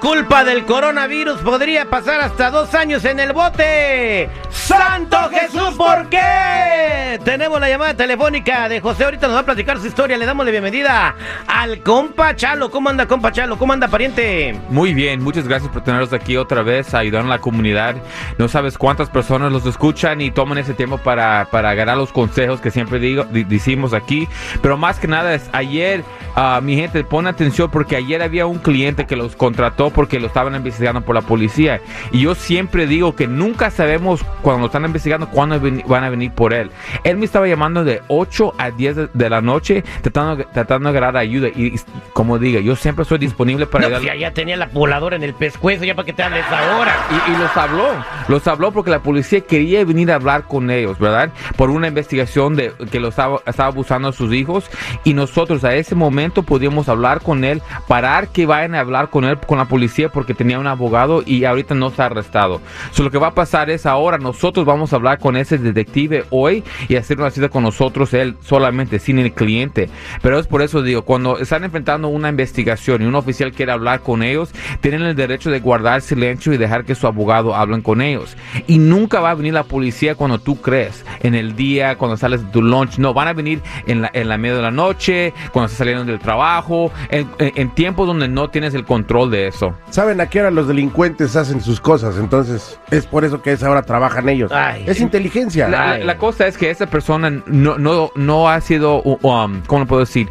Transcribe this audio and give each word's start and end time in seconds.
Culpa 0.00 0.44
del 0.44 0.64
coronavirus 0.64 1.40
podría 1.40 1.90
pasar 1.90 2.20
hasta 2.20 2.50
dos 2.50 2.72
años 2.74 3.04
en 3.04 3.18
el 3.18 3.32
bote. 3.32 4.30
¡Santo 4.48 5.16
Jesús, 5.30 5.74
¿por 5.76 6.08
qué? 6.08 7.18
Tenemos 7.24 7.58
la 7.60 7.68
llamada 7.68 7.94
telefónica 7.94 8.68
de 8.68 8.80
José. 8.80 9.04
Ahorita 9.04 9.26
nos 9.26 9.36
va 9.36 9.40
a 9.40 9.44
platicar 9.44 9.78
su 9.78 9.86
historia. 9.88 10.16
Le 10.16 10.24
damos 10.24 10.46
la 10.46 10.52
bienvenida 10.52 11.16
al 11.48 11.80
compa 11.82 12.36
Chalo. 12.36 12.70
¿Cómo 12.70 12.88
anda, 12.90 13.06
compa 13.06 13.32
Chalo? 13.32 13.58
¿Cómo 13.58 13.72
anda, 13.72 13.88
pariente? 13.88 14.58
Muy 14.68 14.94
bien, 14.94 15.20
muchas 15.22 15.48
gracias 15.48 15.70
por 15.72 15.82
tenerlos 15.82 16.12
aquí 16.12 16.36
otra 16.36 16.62
vez, 16.62 16.94
ayudar 16.94 17.24
a 17.24 17.28
la 17.28 17.40
comunidad. 17.40 17.96
No 18.38 18.46
sabes 18.46 18.78
cuántas 18.78 19.10
personas 19.10 19.50
los 19.50 19.66
escuchan 19.66 20.20
y 20.20 20.30
toman 20.30 20.58
ese 20.58 20.74
tiempo 20.74 20.98
para, 20.98 21.48
para 21.50 21.70
agarrar 21.70 21.96
los 21.96 22.12
consejos 22.12 22.60
que 22.60 22.70
siempre 22.70 23.00
digo, 23.00 23.24
di- 23.24 23.44
decimos 23.44 23.92
aquí. 23.94 24.28
Pero 24.62 24.76
más 24.76 25.00
que 25.00 25.08
nada, 25.08 25.34
es 25.34 25.50
ayer, 25.52 26.04
ah, 26.38 26.60
mi 26.62 26.76
gente, 26.76 27.02
pon 27.02 27.26
atención 27.26 27.68
porque 27.70 27.96
ayer 27.96 28.22
había 28.22 28.46
un 28.46 28.58
cliente 28.58 29.06
que 29.06 29.16
los 29.16 29.34
contrató 29.34 29.90
porque 29.90 30.20
lo 30.20 30.28
estaban 30.28 30.54
investigando 30.54 31.00
por 31.00 31.14
la 31.14 31.22
policía. 31.22 31.80
Y 32.12 32.20
yo 32.20 32.34
siempre 32.34 32.86
digo 32.86 33.16
que 33.16 33.26
nunca 33.26 33.70
sabemos 33.70 34.24
cuando 34.42 34.60
lo 34.60 34.66
están 34.66 34.84
investigando 34.84 35.28
cuándo 35.28 35.60
van 35.86 36.04
a 36.04 36.10
venir 36.10 36.30
por 36.30 36.54
él. 36.54 36.70
Él 37.02 37.16
me 37.16 37.24
estaba 37.24 37.48
llamando 37.48 37.84
de 37.84 38.02
8 38.06 38.54
a 38.56 38.70
10 38.70 38.96
de, 39.12 39.30
la 39.30 39.40
noche 39.40 39.82
tratando, 40.02 40.44
tratando 40.52 40.92
de 40.92 40.98
agarrar 40.98 41.16
ayuda. 41.16 41.48
Y, 41.48 41.74
como 42.12 42.38
diga, 42.38 42.60
yo 42.60 42.76
siempre 42.76 43.02
estoy 43.02 43.18
disponible 43.18 43.66
para 43.66 43.88
No, 43.88 43.96
ayudar. 43.96 44.14
si 44.14 44.20
ya 44.20 44.32
tenía 44.32 44.56
la 44.56 44.66
voladora 44.66 45.16
en 45.16 45.24
el 45.24 45.34
pescuezo, 45.34 45.84
ya 45.84 45.94
para 45.96 46.06
que 46.06 46.12
te 46.12 46.22
hables 46.22 46.44
ahora. 46.46 46.94
Y, 47.10 47.32
y 47.32 47.36
los 47.36 47.56
habló, 47.56 47.88
los 48.28 48.46
habló 48.46 48.70
porque 48.70 48.90
la 48.90 49.02
policía 49.02 49.40
quería 49.40 49.84
venir 49.84 50.12
a 50.12 50.14
hablar 50.14 50.44
con 50.44 50.70
ellos, 50.70 50.98
¿verdad? 51.00 51.30
Por 51.56 51.70
una 51.70 51.88
investigación 51.88 52.54
de 52.54 52.72
que 52.90 53.00
lo 53.00 53.08
estaba, 53.08 53.40
estaba 53.44 53.68
abusando 53.68 54.08
a 54.08 54.12
sus 54.12 54.32
hijos 54.32 54.70
y 55.02 55.14
nosotros 55.14 55.64
a 55.64 55.74
ese 55.74 55.94
momento 55.94 56.27
podíamos 56.30 56.88
hablar 56.88 57.20
con 57.20 57.44
él, 57.44 57.62
parar 57.86 58.28
que 58.28 58.46
vayan 58.46 58.74
a 58.74 58.80
hablar 58.80 59.10
con 59.10 59.24
él, 59.24 59.38
con 59.38 59.58
la 59.58 59.66
policía 59.66 60.08
porque 60.08 60.34
tenía 60.34 60.58
un 60.58 60.66
abogado 60.66 61.22
y 61.24 61.44
ahorita 61.44 61.74
no 61.74 61.88
está 61.88 62.06
arrestado. 62.06 62.60
So, 62.92 63.02
lo 63.02 63.10
que 63.10 63.18
va 63.18 63.28
a 63.28 63.34
pasar 63.34 63.70
es 63.70 63.86
ahora 63.86 64.18
nosotros 64.18 64.64
vamos 64.64 64.92
a 64.92 64.96
hablar 64.96 65.18
con 65.18 65.36
ese 65.36 65.58
detective 65.58 66.24
hoy 66.30 66.64
y 66.88 66.96
hacer 66.96 67.18
una 67.18 67.30
cita 67.30 67.48
con 67.48 67.62
nosotros, 67.62 68.14
él 68.14 68.36
solamente, 68.42 68.98
sin 68.98 69.18
el 69.18 69.32
cliente. 69.32 69.88
Pero 70.22 70.38
es 70.38 70.46
por 70.46 70.62
eso 70.62 70.82
digo, 70.82 71.02
cuando 71.02 71.38
están 71.38 71.64
enfrentando 71.64 72.08
una 72.08 72.28
investigación 72.28 73.02
y 73.02 73.06
un 73.06 73.14
oficial 73.14 73.52
quiere 73.52 73.72
hablar 73.72 74.00
con 74.00 74.22
ellos, 74.22 74.50
tienen 74.80 75.02
el 75.02 75.16
derecho 75.16 75.50
de 75.50 75.60
guardar 75.60 76.00
silencio 76.00 76.52
y 76.52 76.56
dejar 76.56 76.84
que 76.84 76.94
su 76.94 77.06
abogado 77.06 77.54
hablen 77.54 77.82
con 77.82 78.00
ellos. 78.00 78.36
Y 78.66 78.78
nunca 78.78 79.20
va 79.20 79.30
a 79.30 79.34
venir 79.34 79.54
la 79.54 79.64
policía 79.64 80.14
cuando 80.14 80.38
tú 80.38 80.60
crees, 80.60 81.04
en 81.20 81.34
el 81.34 81.56
día, 81.56 81.96
cuando 81.96 82.16
sales 82.16 82.44
de 82.44 82.50
tu 82.50 82.62
lunch. 82.62 82.98
No, 82.98 83.14
van 83.14 83.28
a 83.28 83.32
venir 83.32 83.60
en 83.86 84.02
la, 84.02 84.10
en 84.12 84.28
la 84.28 84.38
media 84.38 84.56
de 84.56 84.62
la 84.62 84.70
noche, 84.70 85.32
cuando 85.52 85.66
estás 85.66 85.78
saliendo 85.78 86.04
del 86.04 86.17
trabajo, 86.18 86.90
en, 87.10 87.70
tiempos 87.74 88.06
donde 88.06 88.28
no 88.28 88.50
tienes 88.50 88.74
el 88.74 88.84
control 88.84 89.30
de 89.30 89.46
eso. 89.48 89.74
Saben 89.90 90.20
a 90.20 90.26
qué 90.26 90.40
hora 90.40 90.50
los 90.50 90.66
delincuentes 90.68 91.36
hacen 91.36 91.60
sus 91.60 91.80
cosas, 91.80 92.16
entonces 92.18 92.78
es 92.90 93.06
por 93.06 93.24
eso 93.24 93.42
que 93.42 93.50
a 93.50 93.52
esa 93.54 93.70
hora 93.70 93.82
trabajan 93.82 94.28
ellos. 94.28 94.50
Ay. 94.52 94.84
es 94.86 95.00
inteligencia. 95.00 95.68
La- 95.68 95.98
la 95.98 96.16
cosa 96.18 96.46
es 96.46 96.56
que 96.58 96.70
esa 96.70 96.86
persona 96.86 97.30
no, 97.46 97.78
no, 97.78 98.10
no 98.14 98.48
ha 98.48 98.60
sido, 98.60 99.02
um, 99.02 99.60
¿cómo 99.66 99.80
lo 99.80 99.86
puedo 99.86 100.00
decir? 100.00 100.28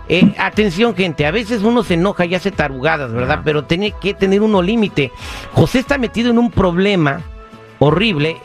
Eh, 0.09 0.35
atención, 0.39 0.95
gente, 0.97 1.27
a 1.27 1.31
veces 1.31 1.63
uno 1.63 1.83
se 1.85 1.95
enoja 1.95 2.25
y 2.25 2.35
hace 2.35 2.51
tarugadas, 2.51 3.13
¿verdad? 3.13 3.43
Pero 3.45 3.65
tiene 3.65 3.93
que 3.93 4.15
tener 4.15 4.43
uno 4.43 4.63
límite. 4.63 5.13
José 5.53 5.79
está 5.81 5.99
metido 5.99 6.31
en 6.31 6.39
un 6.39 6.51
problema 6.51 7.21
horrible. 7.79 8.37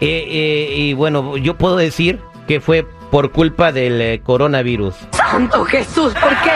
eh, 0.00 0.26
eh, 0.28 0.74
y 0.76 0.94
bueno, 0.94 1.36
yo 1.36 1.56
puedo 1.56 1.76
decir 1.76 2.20
que 2.48 2.60
fue 2.60 2.86
por 3.12 3.30
culpa 3.30 3.72
del 3.72 4.00
eh, 4.00 4.20
coronavirus. 4.24 4.94
Santo 5.12 5.64
Jesús, 5.64 6.14
¿por 6.14 6.30
qué? 6.42 6.50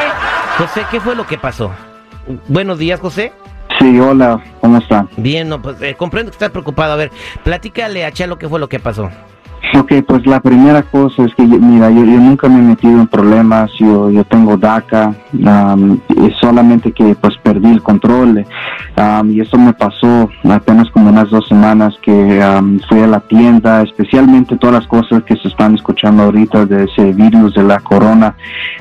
José, 0.56 0.86
¿qué 0.90 1.00
fue 1.00 1.14
lo 1.14 1.26
que 1.26 1.36
pasó? 1.36 1.70
Buenos 2.48 2.78
días, 2.78 2.98
José. 2.98 3.32
Sí, 3.78 4.00
hola, 4.00 4.42
¿cómo? 4.88 5.08
Bien, 5.16 5.48
no, 5.48 5.60
pues 5.60 5.80
eh, 5.82 5.94
comprendo 5.96 6.30
que 6.30 6.36
estás 6.36 6.50
preocupado. 6.50 6.92
A 6.92 6.96
ver, 6.96 7.10
platícale 7.44 8.04
a 8.04 8.12
Chalo 8.12 8.38
qué 8.38 8.48
fue 8.48 8.60
lo 8.60 8.68
que 8.68 8.80
pasó. 8.80 9.10
Ok, 9.74 9.92
pues 10.06 10.24
la 10.26 10.40
primera 10.40 10.82
cosa 10.82 11.24
es 11.24 11.34
que, 11.34 11.42
mira, 11.42 11.90
yo, 11.90 12.04
yo 12.04 12.18
nunca 12.18 12.48
me 12.48 12.60
he 12.60 12.62
metido 12.62 13.00
en 13.00 13.06
problemas, 13.08 13.70
yo, 13.78 14.10
yo 14.10 14.24
tengo 14.24 14.56
DACA, 14.56 15.12
es 15.32 16.36
solamente 16.40 16.92
que 16.92 17.14
pues 17.16 17.36
perdí 17.42 17.72
el 17.72 17.82
control 17.82 18.44
am, 18.96 19.30
y 19.30 19.40
eso 19.40 19.58
me 19.58 19.72
pasó 19.72 20.30
apenas 20.48 20.88
como 20.90 21.10
unas 21.10 21.30
dos 21.30 21.48
semanas 21.48 21.94
que 22.00 22.40
am, 22.42 22.78
fui 22.88 23.00
a 23.00 23.06
la 23.06 23.20
tienda, 23.20 23.82
especialmente 23.82 24.56
todas 24.56 24.76
las 24.76 24.86
cosas 24.86 25.24
que 25.24 25.36
se 25.36 25.48
están 25.48 25.74
escuchando 25.74 26.22
ahorita 26.22 26.64
de 26.64 26.84
ese 26.84 27.12
virus 27.12 27.54
de 27.54 27.64
la 27.64 27.80
corona, 27.80 28.34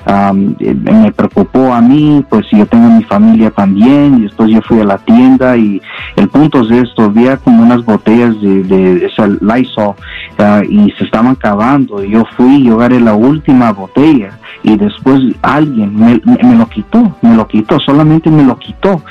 me 0.05 1.11
preocupó 1.11 1.73
a 1.73 1.81
mí, 1.81 2.23
pues 2.29 2.45
yo 2.51 2.65
tengo 2.67 2.89
mi 2.89 3.03
familia 3.03 3.49
también 3.49 4.19
y 4.19 4.21
después 4.23 4.49
yo 4.51 4.61
fui 4.61 4.79
a 4.81 4.85
la 4.85 4.97
tienda 4.99 5.57
y 5.57 5.81
el 6.15 6.29
punto 6.29 6.61
es 6.61 6.71
esto, 6.71 7.03
había 7.03 7.37
como 7.37 7.63
unas 7.63 7.83
botellas 7.83 8.39
de, 8.39 8.63
de 8.63 9.05
esa 9.05 9.27
Lysol 9.27 9.95
ah, 10.37 10.61
y 10.75 10.91
se 10.97 11.05
estaban 11.05 11.31
acabando. 11.33 12.03
Yo 12.03 12.23
fui, 12.35 12.63
yo 12.63 12.75
agarré 12.75 12.99
la 12.99 13.13
última 13.13 13.71
botella 13.71 14.31
y 14.63 14.75
después 14.77 15.21
alguien 15.41 15.95
me, 15.95 16.21
me- 16.25 16.55
lo 16.55 16.67
quitó, 16.67 17.15
me 17.21 17.35
lo 17.35 17.47
quitó, 17.47 17.79
solamente 17.79 18.29
me 18.29 18.43
lo 18.43 18.57
quitó. 18.57 19.01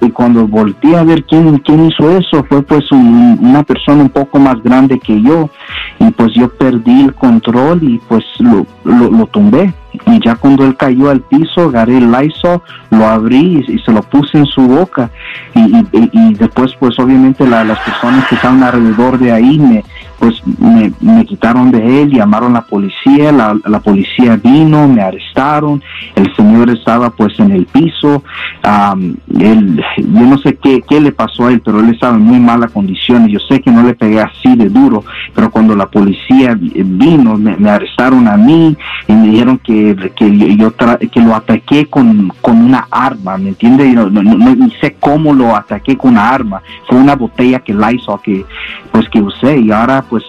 Y, 0.00 0.10
cuando 0.10 0.46
volteé 0.46 0.96
a 0.96 1.02
ver 1.04 1.24
quién, 1.24 1.58
quién 1.58 1.86
hizo 1.86 2.10
eso, 2.16 2.44
fue 2.48 2.62
pues 2.62 2.90
un- 2.92 3.38
una 3.40 3.62
persona 3.62 4.02
un 4.02 4.10
poco 4.10 4.38
más 4.38 4.62
grande 4.62 4.98
que 4.98 5.20
yo 5.22 5.50
y 5.98 6.10
pues 6.12 6.32
yo 6.34 6.48
perdí 6.48 7.02
el 7.02 7.14
control 7.14 7.82
y 7.82 7.98
pues 8.08 8.24
lo, 8.38 8.66
lo, 8.84 9.10
lo 9.10 9.26
tumbé. 9.26 9.72
Y 10.06 10.24
ya 10.24 10.36
cuando 10.36 10.64
él 10.64 10.74
cayó 10.76 11.10
al 11.10 11.20
piso, 11.20 11.62
agarré 11.68 11.98
el 11.98 12.10
Lysol, 12.10 12.62
lo 12.90 13.06
abrí 13.06 13.62
y, 13.68 13.78
se 13.80 13.92
lo 13.92 14.02
puse 14.02 14.38
en 14.38 14.46
su 14.46 14.62
boca. 14.62 15.10
Y- 15.54 15.60
y- 15.92 16.10
y 16.12 16.34
después, 16.34 16.74
pues 16.80 16.98
obviamente 16.98 17.46
la- 17.46 17.64
las 17.64 17.78
personas 17.80 18.26
que 18.26 18.36
estaban 18.36 18.62
alrededor 18.62 19.18
de 19.18 19.32
ahí 19.32 19.58
me, 19.58 19.84
pues 20.22 20.40
me, 20.60 20.92
me 21.00 21.24
quitaron 21.26 21.72
de 21.72 22.02
él, 22.02 22.12
llamaron 22.12 22.52
a 22.52 22.60
la 22.60 22.64
policía, 22.66 23.32
la, 23.32 23.58
la 23.66 23.80
policía 23.80 24.36
vino, 24.36 24.86
me 24.86 25.02
arrestaron, 25.02 25.82
el 26.14 26.32
señor 26.36 26.70
estaba 26.70 27.10
pues 27.10 27.36
en 27.40 27.50
el 27.50 27.66
piso, 27.66 28.22
am, 28.62 29.16
él, 29.36 29.82
yo 29.96 30.20
no 30.20 30.38
sé 30.38 30.54
qué, 30.62 30.80
qué 30.88 31.00
le 31.00 31.10
pasó 31.10 31.46
a 31.48 31.52
él, 31.52 31.60
pero 31.64 31.80
él 31.80 31.88
estaba 31.88 32.14
en 32.14 32.22
muy 32.22 32.38
mala 32.38 32.68
condición, 32.68 33.26
yo 33.26 33.40
sé 33.48 33.60
que 33.60 33.72
no 33.72 33.82
le 33.82 33.94
pegué 33.94 34.20
así 34.20 34.54
de 34.54 34.68
duro, 34.68 35.02
pero 35.34 35.50
cuando 35.50 35.74
la 35.74 35.86
policía 35.86 36.54
vi- 36.54 36.70
vino, 36.84 37.36
me, 37.36 37.56
me 37.56 37.70
arrestaron 37.70 38.28
a 38.28 38.36
mí 38.36 38.76
y 39.08 39.12
me 39.12 39.26
dijeron 39.26 39.58
que, 39.58 40.12
que 40.14 40.56
yo, 40.56 40.70
tra- 40.76 41.00
que 41.10 41.20
lo 41.20 41.34
ataqué 41.34 41.86
con, 41.86 42.32
con 42.40 42.58
una 42.62 42.86
arma, 42.92 43.38
¿me 43.38 43.48
entiende? 43.48 43.88
No, 43.88 44.08
no, 44.08 44.22
no, 44.22 44.68
sé 44.80 44.94
cómo 45.00 45.34
lo 45.34 45.56
ataqué 45.56 45.96
con 45.96 46.12
una 46.12 46.28
arma, 46.30 46.62
fue 46.86 46.96
una 46.98 47.16
botella 47.16 47.58
que 47.58 47.74
Lysol 47.74 48.20
que, 48.22 48.44
pues 48.92 49.08
que 49.08 49.20
usé 49.20 49.58
y 49.58 49.72
ahora 49.72 50.02
pues 50.12 50.24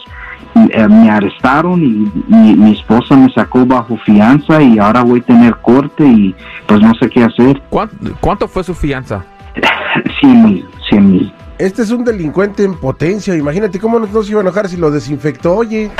eh, 0.55 0.87
me 0.87 1.09
arrestaron 1.09 1.83
y 1.83 2.09
mi, 2.29 2.55
mi 2.55 2.71
esposa 2.71 3.17
me 3.17 3.29
sacó 3.33 3.65
bajo 3.65 3.97
fianza 4.05 4.61
y 4.61 4.79
ahora 4.79 5.01
voy 5.01 5.19
a 5.19 5.23
tener 5.23 5.57
corte 5.57 6.05
y 6.05 6.33
pues 6.67 6.79
no 6.79 6.93
sé 7.01 7.09
qué 7.09 7.25
hacer. 7.25 7.61
¿Cuánto, 7.69 8.15
cuánto 8.21 8.47
fue 8.47 8.63
su 8.63 8.73
fianza? 8.73 9.25
100 10.21 10.45
mil, 10.45 10.65
100 10.89 11.11
mil. 11.11 11.33
Este 11.57 11.81
es 11.81 11.91
un 11.91 12.05
delincuente 12.05 12.63
en 12.63 12.75
potencia. 12.75 13.35
Imagínate 13.35 13.77
cómo 13.77 13.99
no 13.99 14.23
se 14.23 14.31
iba 14.31 14.39
a 14.39 14.43
enojar 14.43 14.69
si 14.69 14.77
lo 14.77 14.89
desinfectó, 14.89 15.53
oye. 15.53 15.91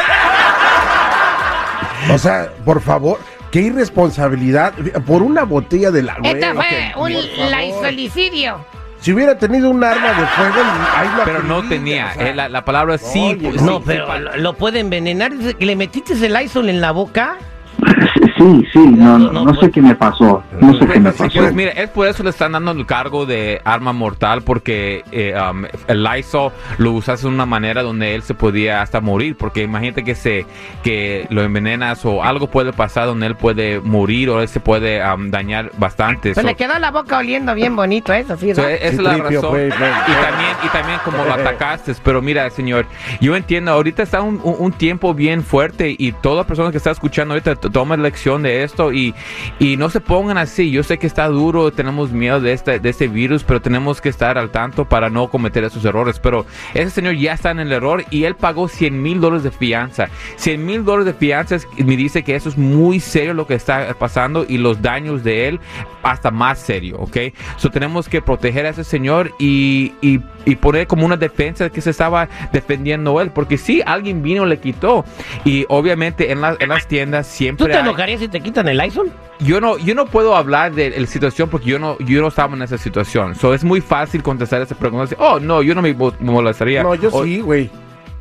O 2.14 2.18
sea, 2.18 2.50
por 2.64 2.80
favor, 2.80 3.20
qué 3.52 3.64
irresponsabilidad. 3.64 4.74
Por 5.06 5.24
una 5.24 5.44
botella 5.44 5.92
de 5.92 6.04
la 6.04 6.14
Esto 6.24 6.54
fue 6.56 6.94
un 6.96 7.52
laisolicidio. 7.52 8.66
Si 9.04 9.12
hubiera 9.12 9.38
tenido 9.38 9.70
un 9.70 9.84
arma 9.84 10.14
de 10.14 10.26
fuego, 10.28 10.56
ahí 10.96 11.08
la 11.18 11.26
Pero 11.26 11.44
no 11.44 11.62
tenía. 11.68 12.12
o 12.12 12.14
sea. 12.14 12.30
eh, 12.30 12.34
la, 12.34 12.48
la 12.48 12.64
palabra 12.64 12.98
sí. 12.98 13.20
Oye, 13.38 13.50
pues, 13.50 13.62
No, 13.62 13.78
sí, 13.80 13.84
pero 13.86 14.08
sí, 14.14 14.20
lo, 14.22 14.38
lo 14.38 14.54
puede 14.54 14.80
envenenar. 14.80 15.34
Le 15.34 15.76
metiste 15.76 16.14
el 16.14 16.34
Lysol 16.34 16.70
en 16.70 16.80
la 16.80 16.92
boca. 16.92 17.38
Sí, 18.38 18.66
sí, 18.74 18.80
no, 18.80 19.18
No, 19.20 19.31
no, 19.31 19.46
no, 19.46 19.54
sé 19.54 19.60
pues- 19.62 19.72
qué 19.74 19.81
me 19.81 19.96
pasó. 19.96 20.44
No 20.60 20.74
sé 20.74 20.80
qué 20.88 21.00
me 21.00 21.12
Pues, 21.12 21.16
pasó. 21.30 21.40
Pues 21.40 21.54
mira, 21.54 21.72
es 21.72 21.90
por 21.90 22.08
eso 22.08 22.24
le 22.24 22.31
están 22.31 22.54
dando 22.54 22.72
el 22.72 22.86
cargo 22.86 23.25
de 23.25 23.62
arma 23.64 23.94
mortal, 23.94 24.42
porque 24.42 25.04
eh, 25.12 25.34
um, 25.40 25.66
el 25.88 26.04
Lysol 26.04 26.52
lo 26.78 26.92
usas 26.94 27.22
de 27.22 27.28
una 27.28 27.46
manera 27.46 27.84
donde 27.84 28.16
él 28.16 28.24
se 28.24 28.34
podía 28.34 28.81
hasta 28.81 29.02
morir, 29.02 29.36
porque 29.38 29.62
imagínate 29.62 30.04
que 30.04 30.16
se 30.16 30.46
que 30.84 31.28
lo 31.30 31.44
envenenas 31.44 32.04
o 32.06 32.24
algo 32.24 32.48
puede 32.48 32.74
pasar 32.74 33.06
donde 33.06 33.28
él 33.28 33.36
puede 33.36 33.80
morir 33.80 34.30
o 34.31 34.42
él 34.42 34.48
se 34.48 34.60
puede 34.60 35.02
um, 35.14 35.30
dañar 35.30 35.72
bastante. 35.78 36.34
Pues 36.34 36.44
So- 36.44 36.48
le 36.50 36.56
quedó 36.56 36.78
la 36.80 36.92
boca 36.92 37.20
oliendo 37.20 37.54
bien 37.54 37.75
bonito, 37.75 38.14
eso 38.14 38.36
sí. 38.36 38.54
so, 38.56 38.62
¿no? 38.64 38.68
esa 38.68 38.86
es 38.88 38.98
la 39.00 39.14
tripio, 39.14 39.42
razón. 39.42 39.52
pues, 39.52 39.74
pues. 39.78 39.92
y 40.08 40.12
también 40.12 40.50
y 40.64 40.68
también 40.70 41.00
como 41.06 41.24
lo 41.24 41.34
atacaste, 41.34 41.94
pero 42.04 42.22
mira, 42.22 42.50
señor, 42.50 42.86
yo 43.22 43.36
entiendo, 43.36 43.72
ahorita 43.72 44.04
está 44.04 44.22
un, 44.22 44.42
un- 44.44 44.56
un 44.58 44.72
tiempo 44.74 45.14
bien 45.14 45.44
fuerte 45.44 45.96
y 45.98 46.12
toda 46.14 46.46
persona 46.46 46.72
que 46.72 46.78
está 46.78 46.92
escuchando 46.92 47.36
ahorita 47.36 47.56
t- 47.63 47.69
toma 47.69 47.95
lección 47.98 48.44
de 48.44 48.63
esto 48.63 48.92
y, 48.92 49.15
y 49.60 49.77
no 49.77 49.89
se 49.89 50.01
pongan 50.01 50.38
así. 50.38 50.69
Yo 50.71 50.83
sé 50.83 50.98
que 50.98 51.07
está 51.07 51.27
duro, 51.27 51.71
tenemos 51.71 52.12
miedo 52.12 52.39
de 52.42 52.54
este, 52.54 52.80
de 52.80 52.89
este 52.89 53.07
virus, 53.07 53.44
pero 53.44 53.62
tenemos 53.62 54.01
que 54.01 54.10
estar 54.10 54.38
al 54.38 54.51
tanto 54.51 54.86
para 54.86 55.10
no 55.10 55.30
cometer 55.30 55.63
esos 55.63 55.83
errores. 55.86 56.19
Pero 56.19 56.45
ese 56.74 56.89
señor 56.89 57.15
ya 57.15 57.33
está 57.33 57.51
en 57.51 57.60
el 57.60 57.71
error 57.71 58.04
y 58.10 58.25
él 58.25 58.36
pagó 58.36 58.68
100 58.68 59.01
mil 59.01 59.21
dólares 59.21 59.44
de 59.44 59.51
fianza. 59.51 60.10
100 60.36 60.65
mil 60.65 60.83
dólares 60.83 61.06
de 61.06 61.13
fianza 61.13 61.56
es- 61.56 61.68
me 61.77 61.95
dice 61.98 62.24
que 62.24 62.36
eso 62.36 62.50
es 62.50 62.57
muy 62.57 63.00
serio 63.00 63.33
lo 63.33 63.48
que 63.48 63.56
está 63.56 63.94
pasando 63.98 64.45
y 64.48 64.57
los 64.57 64.81
daños 64.81 65.24
de 65.24 65.48
él 65.48 65.60
hasta 66.04 66.31
más 66.31 66.60
serio, 66.60 66.98
¿ok? 67.00 67.18
So 67.57 67.69
tenemos 67.69 68.10
que 68.10 68.21
proteger 68.21 68.65
a 68.65 68.69
ese 68.69 68.83
señor 68.83 69.31
y, 69.39 69.94
y, 70.01 70.19
y 70.45 70.56
poner 70.56 70.88
como 70.88 71.06
una 71.06 71.18
defensa 71.18 71.69
que 71.69 71.81
se 71.81 71.90
estaba 71.92 72.28
defendiendo 72.51 73.19
él, 73.22 73.31
porque 73.31 73.57
si 73.57 73.81
alguien 73.86 74.22
vino 74.22 74.45
le 74.45 74.60
quitó 74.60 75.06
y 75.45 75.66
obviamente 75.69 76.31
en, 76.31 76.42
la- 76.42 76.56
en 76.60 76.69
las 76.69 76.88
tiendas 76.88 77.28
¿Tú 77.28 77.34
siempre 77.36 77.68
te 77.68 77.74
hay- 77.74 77.81
enojarías 77.81 78.19
si 78.19 78.28
te 78.28 78.42
quitan 78.42 78.68
el 78.68 78.78
Lysol? 78.78 79.12
yo 79.40 79.60
no 79.60 79.78
yo 79.78 79.95
no 79.95 80.06
puedo 80.06 80.36
hablar 80.36 80.74
de 80.74 80.92
la 81.00 81.07
situación 81.07 81.50
porque 81.50 81.68
yo 81.69 81.80
no 81.80 81.98
yo 82.00 82.22
no 82.22 82.28
estaba 82.28 82.56
en 82.56 82.62
esa 82.62 82.78
situación, 82.78 83.36
so 83.36 83.54
es 83.54 83.63
muy 83.63 83.81
fácil 83.81 84.22
contestar 84.24 84.62
esa 84.62 84.75
pregunta, 84.75 85.16
oh 85.19 85.40
no 85.40 85.62
yo 85.62 85.74
no 85.75 85.81
me 85.81 85.94
mo- 85.94 86.13
molestaría, 86.19 86.84
No, 86.84 86.96
yo 86.96 87.10
O- 87.12 87.24
sí, 87.24 87.42
güey. 87.42 87.69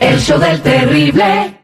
El 0.00 0.18
show 0.20 0.38
del 0.38 0.60
terrible. 0.62 1.54